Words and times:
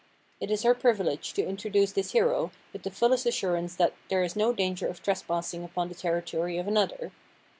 It 0.39 0.49
is 0.49 0.63
her 0.63 0.73
privilege 0.73 1.31
to 1.33 1.45
introduce 1.47 1.91
this 1.91 2.11
hero 2.13 2.49
with 2.73 2.81
the 2.81 2.89
fullest 2.89 3.27
assurance 3.27 3.75
that 3.75 3.93
there 4.09 4.23
is 4.23 4.35
no 4.35 4.51
danger 4.51 4.87
of 4.87 5.03
trespassing 5.03 5.63
upon 5.63 5.89
the 5.89 5.93
territory 5.93 6.57
of 6.57 6.67
another. 6.67 7.11